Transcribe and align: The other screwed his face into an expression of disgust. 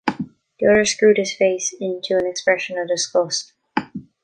The 0.59 0.65
other 0.65 0.83
screwed 0.83 1.17
his 1.17 1.31
face 1.35 1.75
into 1.79 2.17
an 2.17 2.25
expression 2.25 2.75
of 2.79 2.87
disgust. 2.87 3.53